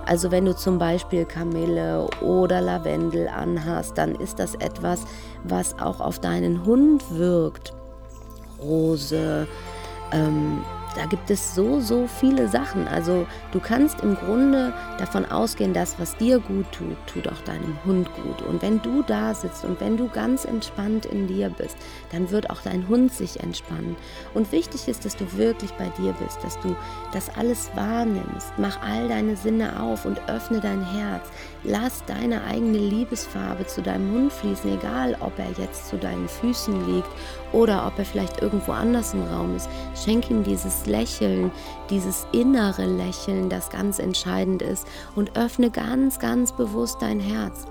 Also 0.07 0.31
wenn 0.31 0.45
du 0.45 0.55
zum 0.55 0.79
Beispiel 0.79 1.25
Kamille 1.25 2.07
oder 2.21 2.61
Lavendel 2.61 3.27
anhast, 3.27 3.95
dann 3.97 4.15
ist 4.15 4.39
das 4.39 4.55
etwas, 4.55 5.05
was 5.43 5.77
auch 5.79 5.99
auf 5.99 6.19
deinen 6.19 6.65
Hund 6.65 7.03
wirkt. 7.11 7.73
Rose, 8.61 9.47
ähm, 10.11 10.63
da 10.95 11.05
gibt 11.05 11.29
es 11.29 11.55
so, 11.55 11.79
so 11.79 12.07
viele 12.07 12.47
Sachen. 12.47 12.87
Also 12.87 13.25
du 13.51 13.59
kannst 13.59 14.01
im 14.01 14.15
Grunde 14.15 14.73
davon 14.97 15.25
ausgehen, 15.25 15.73
dass 15.73 15.99
was 15.99 16.15
dir 16.17 16.39
gut 16.39 16.71
tut, 16.71 16.97
tut 17.07 17.27
auch 17.27 17.41
deinem 17.41 17.77
Hund 17.85 18.09
gut. 18.15 18.41
Und 18.43 18.61
wenn 18.61 18.81
du 18.81 19.01
da 19.01 19.33
sitzt 19.33 19.65
und 19.65 19.79
wenn 19.81 19.97
du 19.97 20.07
ganz 20.07 20.45
entspannt 20.45 21.05
in 21.05 21.27
dir 21.27 21.49
bist, 21.49 21.77
dann 22.11 22.29
wird 22.29 22.49
auch 22.49 22.61
dein 22.61 22.87
Hund 22.87 23.11
sich 23.11 23.39
entspannen. 23.39 23.95
Und 24.33 24.51
wichtig 24.51 24.87
ist, 24.87 25.05
dass 25.05 25.15
du 25.15 25.31
wirklich 25.37 25.71
bei 25.73 25.89
dir 25.97 26.13
bist, 26.23 26.43
dass 26.43 26.59
du 26.59 26.75
das 27.11 27.29
alles 27.35 27.71
wahrnimmst. 27.75 28.53
Mach 28.57 28.81
all 28.81 29.07
deine 29.07 29.35
Sinne 29.35 29.81
auf 29.81 30.05
und 30.05 30.19
öffne 30.29 30.59
dein 30.59 30.83
Herz. 30.85 31.29
Lass 31.63 32.03
deine 32.05 32.43
eigene 32.43 32.77
Liebesfarbe 32.77 33.65
zu 33.65 33.81
deinem 33.81 34.13
Hund 34.13 34.33
fließen, 34.33 34.77
egal 34.77 35.17
ob 35.19 35.37
er 35.39 35.51
jetzt 35.57 35.87
zu 35.87 35.97
deinen 35.97 36.27
Füßen 36.27 36.93
liegt 36.93 37.09
oder 37.51 37.87
ob 37.87 37.97
er 37.97 38.05
vielleicht 38.05 38.41
irgendwo 38.41 38.73
anders 38.73 39.13
im 39.13 39.23
Raum 39.23 39.55
ist. 39.55 39.69
Schenk 39.95 40.29
ihm 40.29 40.43
dieses 40.43 40.82
Lächeln, 40.87 41.51
dieses 41.89 42.25
innere 42.31 42.85
Lächeln, 42.85 43.49
das 43.49 43.69
ganz 43.69 43.99
entscheidend 43.99 44.61
ist 44.61 44.87
und 45.15 45.37
öffne 45.37 45.69
ganz, 45.69 46.19
ganz 46.19 46.51
bewusst 46.51 46.97
dein 47.01 47.19
Herz. 47.19 47.65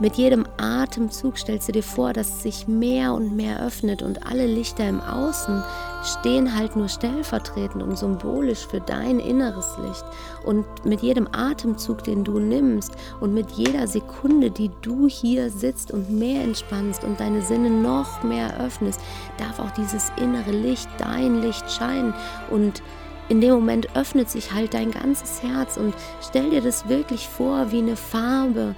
Mit 0.00 0.14
jedem 0.14 0.46
Atemzug 0.58 1.38
stellst 1.38 1.68
du 1.68 1.72
dir 1.72 1.82
vor, 1.82 2.12
dass 2.12 2.28
es 2.28 2.42
sich 2.42 2.68
mehr 2.68 3.14
und 3.14 3.34
mehr 3.34 3.60
öffnet 3.60 4.02
und 4.02 4.26
alle 4.26 4.46
Lichter 4.46 4.88
im 4.88 5.00
Außen 5.00 5.64
stehen 6.04 6.56
halt 6.56 6.76
nur 6.76 6.88
stellvertretend 6.88 7.82
und 7.82 7.98
symbolisch 7.98 8.66
für 8.66 8.80
dein 8.80 9.20
inneres 9.20 9.76
Licht. 9.78 10.04
Und 10.44 10.66
mit 10.84 11.00
jedem 11.00 11.28
Atemzug, 11.32 12.04
den 12.04 12.24
du 12.24 12.38
nimmst 12.38 12.92
und 13.20 13.34
mit 13.34 13.50
jeder 13.50 13.86
Sekunde, 13.86 14.50
die 14.50 14.70
du 14.82 15.08
hier 15.08 15.50
sitzt 15.50 15.90
und 15.90 16.10
mehr 16.10 16.42
entspannst 16.42 17.04
und 17.04 17.20
deine 17.20 17.42
Sinne 17.42 17.70
noch 17.70 18.22
mehr 18.22 18.60
öffnest, 18.60 19.00
darf 19.38 19.58
auch 19.58 19.70
dieses 19.72 20.12
innere 20.16 20.52
Licht, 20.52 20.88
dein 20.98 21.42
Licht 21.42 21.70
scheinen 21.70 22.14
und 22.50 22.82
in 23.28 23.42
dem 23.42 23.54
Moment 23.54 23.94
öffnet 23.94 24.30
sich 24.30 24.52
halt 24.52 24.72
dein 24.72 24.90
ganzes 24.90 25.42
Herz 25.42 25.76
und 25.76 25.94
stell 26.26 26.50
dir 26.50 26.62
das 26.62 26.88
wirklich 26.88 27.28
vor 27.28 27.70
wie 27.70 27.78
eine 27.78 27.96
Farbe, 27.96 28.74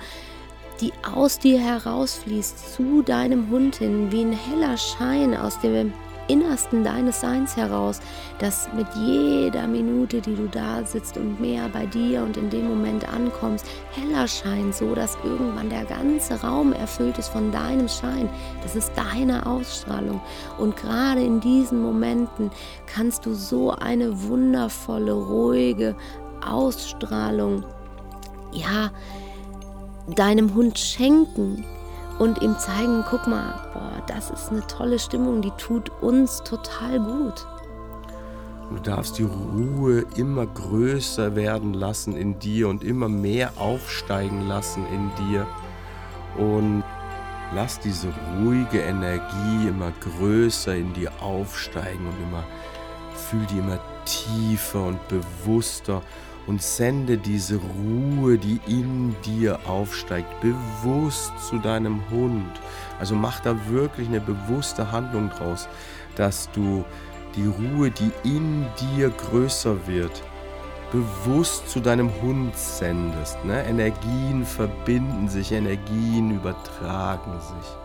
die 0.81 0.93
aus 1.15 1.39
dir 1.39 1.59
herausfließt 1.59 2.75
zu 2.75 3.03
deinem 3.03 3.49
Hund 3.51 3.77
hin, 3.77 4.11
wie 4.11 4.23
ein 4.23 4.33
heller 4.33 4.77
Schein 4.77 5.37
aus 5.37 5.61
dem 5.61 5.93
Innersten 6.31 6.85
deines 6.85 7.21
Seins 7.21 7.57
heraus, 7.57 8.01
dass 8.39 8.69
mit 8.73 8.87
jeder 8.95 9.67
Minute, 9.67 10.21
die 10.21 10.37
du 10.37 10.47
da 10.47 10.85
sitzt 10.85 11.17
und 11.17 11.41
mehr 11.41 11.69
bei 11.69 11.87
dir 11.87 12.23
und 12.23 12.37
in 12.37 12.49
dem 12.51 12.69
Moment 12.69 13.13
ankommst, 13.13 13.67
heller 13.91 14.29
scheint, 14.29 14.75
so 14.75 14.95
dass 14.95 15.19
irgendwann 15.25 15.69
der 15.71 15.85
ganze 15.85 16.41
Raum 16.41 16.73
erfüllt 16.73 17.19
ist 17.19 17.31
von 17.31 17.51
deinem 17.51 17.89
Schein. 17.89 18.29
Das 18.63 18.77
ist 18.77 18.93
deine 18.95 19.45
Ausstrahlung. 19.45 20.21
Und 20.59 20.77
gerade 20.77 21.21
in 21.21 21.41
diesen 21.41 21.83
Momenten 21.83 22.51
kannst 22.87 23.27
du 23.27 23.35
so 23.35 23.73
eine 23.73 24.23
wundervolle, 24.23 25.13
ruhige 25.13 25.97
Ausstrahlung, 26.49 27.65
ja, 28.53 28.93
deinem 30.15 30.55
Hund 30.55 30.79
schenken 30.79 31.65
und 32.21 32.43
ihm 32.43 32.59
zeigen, 32.59 33.03
guck 33.09 33.27
mal, 33.27 33.55
boah, 33.73 34.03
das 34.07 34.31
ist 34.31 34.51
eine 34.51 34.65
tolle 34.67 34.99
Stimmung, 34.99 35.41
die 35.41 35.53
tut 35.53 35.91
uns 36.03 36.43
total 36.43 37.01
gut. 37.01 37.47
Du 38.69 38.79
darfst 38.79 39.19
die 39.19 39.25
Ruhe 39.25 40.05
immer 40.17 40.47
größer 40.47 41.35
werden 41.35 41.73
lassen 41.73 42.15
in 42.15 42.39
dir 42.39 42.69
und 42.69 42.85
immer 42.85 43.09
mehr 43.09 43.53
aufsteigen 43.57 44.47
lassen 44.47 44.85
in 44.93 45.11
dir. 45.25 45.47
Und 46.37 46.85
lass 47.55 47.81
diese 47.81 48.09
ruhige 48.39 48.81
Energie 48.81 49.69
immer 49.69 49.91
größer 50.01 50.77
in 50.77 50.93
dir 50.93 51.11
aufsteigen 51.23 52.07
und 52.07 52.23
immer 52.23 52.45
fühl 53.15 53.47
die 53.47 53.59
immer 53.59 53.81
tiefer 54.05 54.85
und 54.85 55.01
bewusster 55.09 56.03
und 56.47 56.63
sende 56.63 57.17
diese 57.19 57.57
Ruhe, 57.57 58.39
die 58.39 58.61
in 58.67 59.15
dir 59.25 59.59
aufsteigt, 59.67 60.29
bewusst 60.41 61.33
zu 61.49 61.59
deinem 61.59 62.01
Hund. 62.11 62.51
Also 62.99 63.15
mach 63.15 63.41
da 63.41 63.57
wirklich 63.69 64.09
eine 64.09 64.21
bewusste 64.21 64.91
Handlung 64.91 65.31
draus, 65.31 65.69
dass 66.17 66.51
du 66.53 66.85
die 67.37 67.47
Ruhe, 67.47 67.91
die 67.91 68.11
in 68.25 68.67
dir 68.81 69.11
größer 69.11 69.87
wird, 69.87 70.23
bewusst 70.91 71.69
zu 71.69 71.81
deinem 71.81 72.11
Hund 72.21 72.57
sendest. 72.57 73.45
Ne? 73.45 73.65
Energien 73.65 74.45
verbinden 74.45 75.29
sich, 75.29 75.53
Energien 75.53 76.35
übertragen 76.35 77.33
sich. 77.41 77.80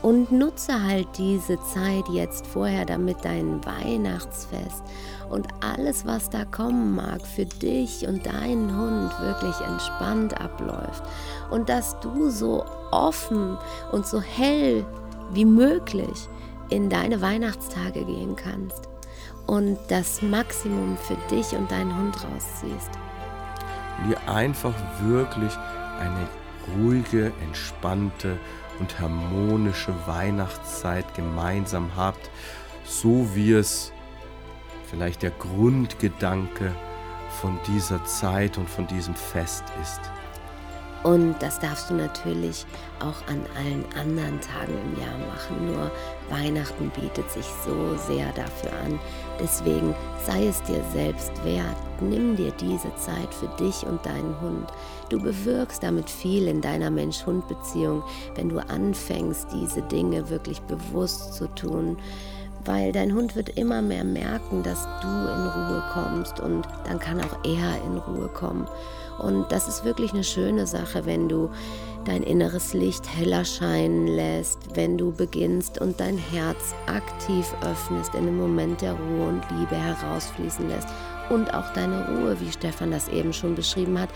Und 0.00 0.30
nutze 0.30 0.82
halt 0.82 1.08
diese 1.18 1.60
Zeit 1.62 2.04
jetzt 2.12 2.46
vorher, 2.46 2.84
damit 2.84 3.24
dein 3.24 3.64
Weihnachtsfest 3.64 4.84
und 5.28 5.48
alles, 5.60 6.06
was 6.06 6.30
da 6.30 6.44
kommen 6.44 6.94
mag, 6.94 7.20
für 7.26 7.44
dich 7.44 8.06
und 8.06 8.24
deinen 8.24 8.76
Hund 8.76 9.10
wirklich 9.20 9.60
entspannt 9.66 10.40
abläuft. 10.40 11.02
Und 11.50 11.68
dass 11.68 11.98
du 12.00 12.30
so 12.30 12.64
offen 12.92 13.58
und 13.90 14.06
so 14.06 14.20
hell 14.20 14.86
wie 15.32 15.44
möglich 15.44 16.28
in 16.70 16.88
deine 16.88 17.20
Weihnachtstage 17.20 18.04
gehen 18.04 18.36
kannst 18.36 18.88
und 19.46 19.78
das 19.88 20.22
Maximum 20.22 20.96
für 20.96 21.16
dich 21.34 21.52
und 21.52 21.70
deinen 21.70 21.96
Hund 21.96 22.14
rausziehst. 22.16 22.90
Und 23.98 24.10
ihr 24.10 24.32
einfach 24.32 24.74
wirklich 25.02 25.52
eine 25.98 26.28
ruhige, 26.76 27.32
entspannte 27.42 28.38
und 28.80 28.98
harmonische 29.00 29.94
Weihnachtszeit 30.06 31.14
gemeinsam 31.14 31.90
habt, 31.96 32.30
so 32.84 33.28
wie 33.34 33.52
es 33.52 33.92
vielleicht 34.90 35.22
der 35.22 35.30
Grundgedanke 35.30 36.72
von 37.40 37.58
dieser 37.66 38.04
Zeit 38.04 38.58
und 38.58 38.68
von 38.68 38.86
diesem 38.86 39.14
Fest 39.14 39.64
ist. 39.82 40.00
Und 41.04 41.36
das 41.40 41.60
darfst 41.60 41.90
du 41.90 41.94
natürlich 41.94 42.66
auch 42.98 43.26
an 43.28 43.46
allen 43.56 43.84
anderen 43.94 44.40
Tagen 44.40 44.74
im 44.84 45.00
Jahr 45.00 45.18
machen. 45.18 45.66
Nur 45.66 45.90
Weihnachten 46.28 46.90
bietet 46.90 47.30
sich 47.30 47.46
so 47.64 47.96
sehr 47.96 48.32
dafür 48.32 48.72
an. 48.84 48.98
Deswegen 49.40 49.94
sei 50.26 50.46
es 50.46 50.62
dir 50.62 50.82
selbst 50.92 51.32
wert. 51.44 51.76
Nimm 52.00 52.36
dir 52.36 52.52
diese 52.52 52.94
Zeit 52.96 53.32
für 53.32 53.48
dich 53.62 53.84
und 53.84 54.04
deinen 54.04 54.40
Hund. 54.40 54.72
Du 55.08 55.20
bewirkst 55.20 55.82
damit 55.82 56.08
viel 56.08 56.46
in 56.48 56.60
deiner 56.60 56.90
Mensch-Hund-Beziehung, 56.90 58.02
wenn 58.34 58.48
du 58.48 58.58
anfängst, 58.58 59.48
diese 59.52 59.82
Dinge 59.82 60.28
wirklich 60.30 60.60
bewusst 60.62 61.34
zu 61.34 61.46
tun 61.54 61.96
weil 62.64 62.92
dein 62.92 63.14
Hund 63.14 63.36
wird 63.36 63.50
immer 63.50 63.82
mehr 63.82 64.04
merken, 64.04 64.62
dass 64.62 64.86
du 65.00 65.08
in 65.08 65.46
Ruhe 65.48 65.82
kommst 65.92 66.40
und 66.40 66.66
dann 66.84 66.98
kann 66.98 67.20
auch 67.20 67.44
er 67.44 67.82
in 67.84 67.98
Ruhe 67.98 68.28
kommen. 68.28 68.66
Und 69.18 69.50
das 69.50 69.68
ist 69.68 69.84
wirklich 69.84 70.12
eine 70.12 70.24
schöne 70.24 70.66
Sache, 70.66 71.04
wenn 71.06 71.28
du 71.28 71.50
dein 72.04 72.22
inneres 72.22 72.72
Licht 72.74 73.04
heller 73.16 73.44
scheinen 73.44 74.06
lässt, 74.06 74.58
wenn 74.74 74.96
du 74.96 75.12
beginnst 75.12 75.80
und 75.80 76.00
dein 76.00 76.16
Herz 76.16 76.74
aktiv 76.86 77.46
öffnest, 77.62 78.14
in 78.14 78.20
einem 78.20 78.38
Moment 78.38 78.80
der 78.80 78.92
Ruhe 78.92 79.28
und 79.28 79.42
Liebe 79.58 79.76
herausfließen 79.76 80.68
lässt 80.68 80.88
und 81.30 81.52
auch 81.52 81.72
deine 81.72 82.06
Ruhe, 82.08 82.40
wie 82.40 82.50
Stefan 82.50 82.90
das 82.90 83.08
eben 83.08 83.32
schon 83.32 83.54
beschrieben 83.54 83.98
hat, 83.98 84.10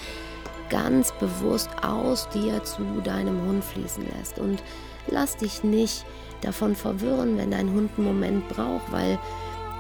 ganz 0.71 1.13
bewusst 1.19 1.69
aus 1.83 2.29
dir 2.31 2.63
zu 2.65 2.83
deinem 3.05 3.43
Hund 3.47 3.63
fließen 3.63 4.05
lässt. 4.17 4.39
Und 4.39 4.63
lass 5.09 5.37
dich 5.37 5.63
nicht 5.63 6.07
davon 6.43 6.75
verwirren, 6.75 7.39
wenn 7.39 7.51
dein 7.51 7.73
Hund 7.73 7.91
einen 7.97 8.07
Moment 8.07 8.49
braucht, 8.49 8.91
weil 8.93 9.19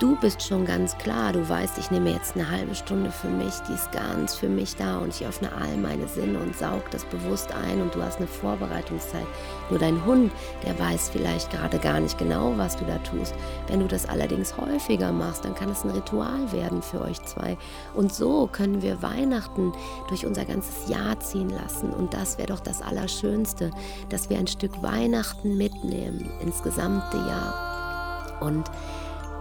Du 0.02 0.16
bist 0.16 0.42
schon 0.42 0.64
ganz 0.64 0.98
klar, 0.98 1.32
du 1.32 1.48
weißt, 1.48 1.78
ich 1.78 1.92
nehme 1.92 2.10
jetzt 2.10 2.34
eine 2.34 2.50
halbe 2.50 2.74
Stunde 2.74 3.12
für 3.12 3.28
mich, 3.28 3.54
die 3.68 3.74
ist 3.74 3.92
ganz 3.92 4.34
für 4.34 4.48
mich 4.48 4.74
da 4.74 4.98
und 4.98 5.10
ich 5.10 5.24
öffne 5.24 5.48
all 5.52 5.76
meine 5.76 6.08
Sinne 6.08 6.40
und 6.40 6.56
saug 6.56 6.90
das 6.90 7.04
bewusst 7.04 7.52
ein 7.52 7.80
und 7.80 7.94
du 7.94 8.02
hast 8.02 8.16
eine 8.16 8.26
Vorbereitungszeit. 8.26 9.28
Nur 9.70 9.78
dein 9.78 10.04
Hund, 10.04 10.32
der 10.66 10.76
weiß 10.76 11.10
vielleicht 11.10 11.52
gerade 11.52 11.78
gar 11.78 12.00
nicht 12.00 12.18
genau, 12.18 12.52
was 12.56 12.76
du 12.76 12.84
da 12.84 12.98
tust. 12.98 13.32
Wenn 13.68 13.78
du 13.78 13.86
das 13.86 14.08
allerdings 14.08 14.56
häufiger 14.56 15.12
machst, 15.12 15.44
dann 15.44 15.54
kann 15.54 15.70
es 15.70 15.84
ein 15.84 15.90
Ritual 15.90 16.50
werden 16.50 16.82
für 16.82 17.00
euch 17.02 17.22
zwei. 17.22 17.56
Und 17.94 18.12
so 18.12 18.48
können 18.50 18.82
wir 18.82 19.02
Weihnachten 19.02 19.72
durch 20.08 20.26
unser 20.26 20.44
ganzes 20.44 20.88
Jahr 20.88 21.20
ziehen 21.20 21.50
lassen 21.50 21.92
und 21.92 22.12
das 22.12 22.38
wäre 22.38 22.48
doch 22.48 22.58
das 22.58 22.82
Allerschönste, 22.82 23.70
dass 24.08 24.28
wir 24.28 24.38
ein 24.38 24.48
Stück 24.48 24.82
Weihnachten 24.82 25.56
mitnehmen 25.56 26.28
ins 26.40 26.60
gesamte 26.64 27.18
Jahr. 27.18 28.38
Und 28.40 28.68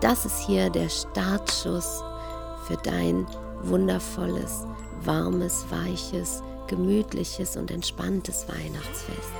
das 0.02 0.26
ist 0.26 0.40
hier 0.40 0.70
der 0.70 0.90
Startschuss 0.90 2.04
für 2.68 2.76
dein 2.78 3.26
wundervolles, 3.62 4.66
warmes, 5.02 5.66
weiches, 5.70 6.44
gemütliches 6.68 7.56
und 7.56 7.70
entspanntes 7.70 8.48
Weihnachtsfest. 8.48 9.32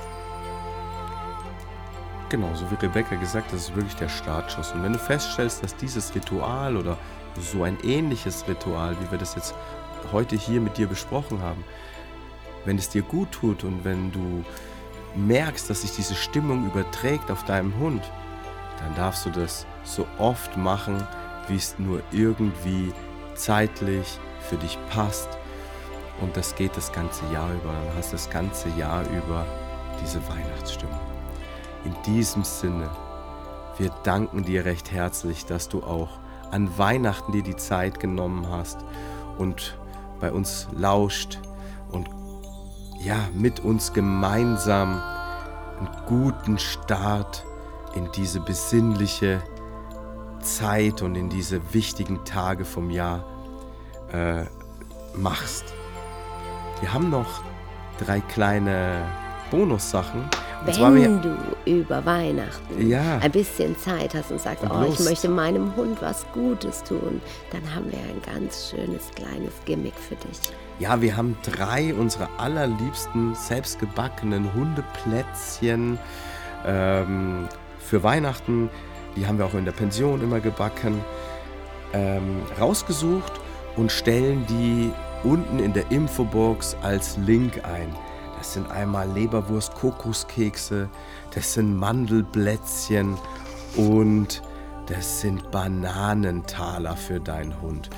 Genau, 2.28 2.54
so 2.54 2.64
wie 2.70 2.76
Rebecca 2.76 3.16
gesagt, 3.16 3.52
das 3.52 3.62
ist 3.62 3.76
wirklich 3.76 3.96
der 3.96 4.08
Startschuss. 4.08 4.72
Und 4.72 4.82
wenn 4.82 4.92
du 4.92 4.98
feststellst, 4.98 5.62
dass 5.62 5.76
dieses 5.76 6.14
Ritual 6.14 6.76
oder 6.76 6.96
so 7.38 7.64
ein 7.64 7.76
ähnliches 7.82 8.46
Ritual, 8.48 8.96
wie 9.00 9.10
wir 9.10 9.18
das 9.18 9.34
jetzt 9.34 9.54
heute 10.12 10.36
hier 10.36 10.60
mit 10.60 10.78
dir 10.78 10.86
besprochen 10.86 11.42
haben, 11.42 11.64
wenn 12.64 12.78
es 12.78 12.88
dir 12.88 13.02
gut 13.02 13.32
tut 13.32 13.64
und 13.64 13.84
wenn 13.84 14.12
du 14.12 14.44
merkst, 15.16 15.68
dass 15.68 15.82
sich 15.82 15.92
diese 15.92 16.14
Stimmung 16.14 16.66
überträgt 16.66 17.30
auf 17.30 17.44
deinem 17.44 17.76
Hund, 17.78 18.02
dann 18.82 18.94
darfst 18.94 19.26
du 19.26 19.30
das 19.30 19.66
so 19.84 20.06
oft 20.18 20.56
machen, 20.56 21.02
wie 21.48 21.56
es 21.56 21.78
nur 21.78 22.02
irgendwie 22.10 22.92
zeitlich 23.34 24.18
für 24.40 24.56
dich 24.56 24.78
passt. 24.90 25.28
Und 26.20 26.36
das 26.36 26.54
geht 26.54 26.76
das 26.76 26.92
ganze 26.92 27.24
Jahr 27.32 27.52
über. 27.52 27.72
Dann 27.72 27.96
hast 27.96 28.12
du 28.12 28.16
das 28.16 28.30
ganze 28.30 28.68
Jahr 28.70 29.02
über 29.08 29.46
diese 30.00 30.20
Weihnachtsstimmung. 30.28 31.00
In 31.84 31.94
diesem 32.06 32.44
Sinne, 32.44 32.90
wir 33.78 33.90
danken 34.04 34.44
dir 34.44 34.64
recht 34.64 34.92
herzlich, 34.92 35.46
dass 35.46 35.68
du 35.68 35.82
auch 35.82 36.18
an 36.50 36.78
Weihnachten 36.78 37.32
dir 37.32 37.42
die 37.42 37.56
Zeit 37.56 37.98
genommen 37.98 38.46
hast 38.50 38.84
und 39.38 39.76
bei 40.20 40.30
uns 40.30 40.68
lauscht 40.76 41.40
und 41.90 42.08
ja, 43.00 43.16
mit 43.34 43.60
uns 43.60 43.92
gemeinsam 43.92 45.00
einen 45.78 45.90
guten 46.06 46.58
Start 46.58 47.44
in 47.94 48.10
diese 48.12 48.40
besinnliche 48.40 49.42
Zeit 50.40 51.02
und 51.02 51.14
in 51.14 51.28
diese 51.28 51.60
wichtigen 51.72 52.24
Tage 52.24 52.64
vom 52.64 52.90
Jahr 52.90 53.24
äh, 54.12 54.44
machst. 55.16 55.64
Wir 56.80 56.92
haben 56.92 57.10
noch 57.10 57.42
drei 57.98 58.20
kleine 58.20 59.04
Bonussachen. 59.50 60.28
Wenn 60.64 61.20
du 61.20 61.36
über 61.64 62.04
Weihnachten 62.06 62.88
ja. 62.88 63.18
ein 63.18 63.32
bisschen 63.32 63.76
Zeit 63.78 64.14
hast 64.14 64.30
und 64.30 64.40
sagst, 64.40 64.64
oh, 64.64 64.84
ich 64.88 65.00
möchte 65.00 65.28
meinem 65.28 65.74
Hund 65.74 66.00
was 66.00 66.24
Gutes 66.32 66.84
tun, 66.84 67.20
dann 67.50 67.74
haben 67.74 67.90
wir 67.90 67.98
ein 67.98 68.22
ganz 68.24 68.70
schönes 68.70 69.10
kleines 69.16 69.52
Gimmick 69.64 69.94
für 69.94 70.14
dich. 70.14 70.38
Ja, 70.78 71.00
wir 71.00 71.16
haben 71.16 71.36
drei 71.42 71.92
unserer 71.92 72.28
allerliebsten 72.38 73.34
selbstgebackenen 73.34 74.54
Hundeplätzchen 74.54 75.98
ähm, 76.64 77.48
für 77.82 78.02
Weihnachten 78.02 78.70
die 79.16 79.26
haben 79.26 79.38
wir 79.38 79.46
auch 79.46 79.54
in 79.54 79.64
der 79.64 79.72
Pension 79.72 80.22
immer 80.22 80.40
gebacken, 80.40 81.04
ähm, 81.92 82.42
rausgesucht 82.58 83.32
und 83.76 83.92
stellen 83.92 84.46
die 84.46 84.92
unten 85.24 85.58
in 85.58 85.72
der 85.72 85.90
Infobox 85.90 86.76
als 86.82 87.16
Link 87.18 87.64
ein. 87.64 87.94
Das 88.38 88.54
sind 88.54 88.70
einmal 88.70 89.08
Leberwurst, 89.10 89.74
Kokoskekse, 89.74 90.88
das 91.34 91.54
sind 91.54 91.76
Mandelblätzchen 91.76 93.16
und 93.76 94.42
das 94.86 95.20
sind 95.20 95.50
Bananentaler 95.50 96.96
für 96.96 97.20
deinen 97.20 97.60
Hund. 97.60 97.88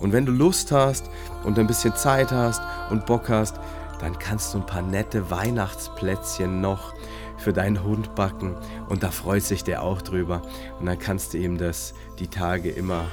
Und 0.00 0.12
wenn 0.12 0.24
du 0.24 0.32
Lust 0.32 0.72
hast 0.72 1.10
und 1.44 1.58
ein 1.58 1.66
bisschen 1.66 1.94
Zeit 1.94 2.32
hast 2.32 2.62
und 2.90 3.04
Bock 3.06 3.28
hast, 3.28 3.56
dann 4.00 4.18
kannst 4.18 4.54
du 4.54 4.58
ein 4.58 4.66
paar 4.66 4.82
nette 4.82 5.30
Weihnachtsplätzchen 5.30 6.60
noch 6.60 6.94
für 7.42 7.52
deinen 7.52 7.82
Hund 7.82 8.14
backen 8.14 8.56
und 8.88 9.02
da 9.02 9.10
freut 9.10 9.42
sich 9.42 9.64
der 9.64 9.82
auch 9.82 10.00
drüber. 10.00 10.42
Und 10.78 10.86
dann 10.86 10.98
kannst 10.98 11.34
du 11.34 11.38
ihm 11.38 11.58
das 11.58 11.94
die 12.18 12.28
Tage 12.28 12.70
immer 12.70 13.04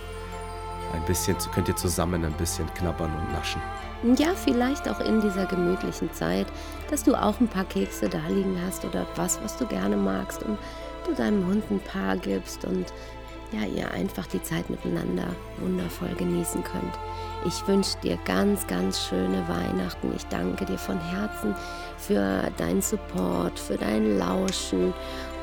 ein 0.93 1.03
bisschen, 1.05 1.35
könnt 1.53 1.67
ihr 1.67 1.75
zusammen 1.75 2.23
ein 2.23 2.33
bisschen 2.33 2.71
knabbern 2.73 3.11
und 3.13 3.31
naschen. 3.33 3.61
Ja, 4.17 4.33
vielleicht 4.33 4.87
auch 4.87 5.01
in 5.01 5.19
dieser 5.19 5.45
gemütlichen 5.45 6.11
Zeit, 6.13 6.47
dass 6.89 7.03
du 7.03 7.15
auch 7.15 7.39
ein 7.41 7.49
paar 7.49 7.65
Kekse 7.65 8.07
da 8.07 8.21
liegen 8.29 8.57
hast 8.65 8.85
oder 8.85 9.05
was, 9.15 9.41
was 9.43 9.57
du 9.57 9.65
gerne 9.65 9.97
magst 9.97 10.41
und 10.43 10.57
du 11.05 11.13
deinem 11.13 11.45
Hund 11.45 11.63
ein 11.69 11.81
paar 11.81 12.15
gibst 12.15 12.63
und 12.63 12.85
ja, 13.51 13.65
ihr 13.65 13.91
einfach 13.91 14.27
die 14.27 14.41
Zeit 14.43 14.69
miteinander 14.69 15.27
wundervoll 15.59 16.13
genießen 16.17 16.63
könnt. 16.63 16.99
Ich 17.45 17.67
wünsche 17.67 17.97
dir 18.03 18.17
ganz, 18.25 18.67
ganz 18.67 19.07
schöne 19.07 19.47
Weihnachten. 19.47 20.13
Ich 20.15 20.25
danke 20.25 20.65
dir 20.65 20.77
von 20.77 20.99
Herzen 20.99 21.55
für 21.97 22.51
deinen 22.57 22.81
Support, 22.81 23.57
für 23.57 23.77
dein 23.77 24.17
Lauschen 24.17 24.93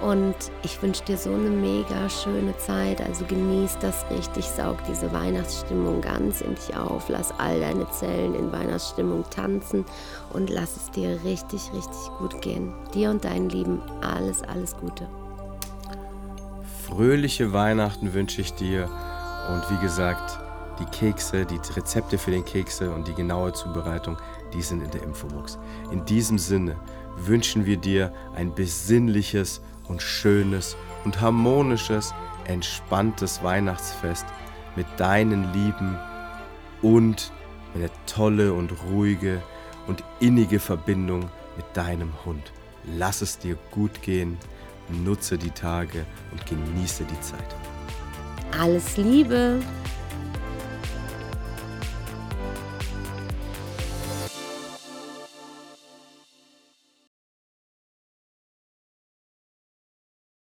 und 0.02 0.34
ich 0.62 0.80
wünsche 0.82 1.04
dir 1.04 1.16
so 1.16 1.32
eine 1.32 1.48
mega 1.48 2.08
schöne 2.10 2.56
Zeit. 2.58 3.00
Also 3.00 3.24
genieß 3.24 3.78
das 3.80 4.04
richtig, 4.10 4.44
saug 4.44 4.76
diese 4.88 5.10
Weihnachtsstimmung 5.12 6.00
ganz 6.00 6.42
in 6.42 6.54
dich 6.54 6.76
auf, 6.76 7.08
lass 7.08 7.32
all 7.38 7.58
deine 7.60 7.90
Zellen 7.90 8.34
in 8.34 8.52
Weihnachtsstimmung 8.52 9.24
tanzen 9.30 9.84
und 10.32 10.50
lass 10.50 10.76
es 10.76 10.90
dir 10.90 11.18
richtig, 11.24 11.72
richtig 11.72 12.10
gut 12.18 12.40
gehen. 12.42 12.74
Dir 12.94 13.10
und 13.10 13.24
deinen 13.24 13.48
Lieben 13.48 13.80
alles, 14.02 14.42
alles 14.42 14.76
Gute. 14.76 15.08
Fröhliche 16.86 17.52
Weihnachten 17.52 18.14
wünsche 18.14 18.40
ich 18.40 18.54
dir 18.54 18.88
und 19.50 19.70
wie 19.72 19.82
gesagt, 19.84 20.38
die 20.78 20.84
Kekse, 20.84 21.44
die 21.44 21.58
Rezepte 21.74 22.16
für 22.16 22.30
den 22.30 22.44
Kekse 22.44 22.92
und 22.92 23.08
die 23.08 23.14
genaue 23.14 23.52
Zubereitung, 23.52 24.16
die 24.54 24.62
sind 24.62 24.82
in 24.82 24.90
der 24.92 25.02
Infobox. 25.02 25.58
In 25.90 26.04
diesem 26.04 26.38
Sinne 26.38 26.76
wünschen 27.16 27.66
wir 27.66 27.76
dir 27.76 28.12
ein 28.36 28.54
besinnliches 28.54 29.62
und 29.88 30.00
schönes 30.00 30.76
und 31.04 31.20
harmonisches, 31.20 32.14
entspanntes 32.46 33.42
Weihnachtsfest 33.42 34.26
mit 34.76 34.86
deinen 34.96 35.52
Lieben 35.52 35.98
und 36.82 37.32
eine 37.74 37.90
tolle 38.06 38.52
und 38.52 38.72
ruhige 38.92 39.42
und 39.88 40.04
innige 40.20 40.60
Verbindung 40.60 41.30
mit 41.56 41.66
deinem 41.74 42.12
Hund. 42.24 42.52
Lass 42.84 43.22
es 43.22 43.38
dir 43.38 43.58
gut 43.72 44.02
gehen, 44.02 44.38
nutze 44.88 45.38
die 45.38 45.50
Tage 45.50 46.04
und 46.32 46.46
genieße 46.46 47.04
die 47.04 47.20
Zeit. 47.20 47.56
Alles 48.58 48.96
Liebe! 48.96 49.60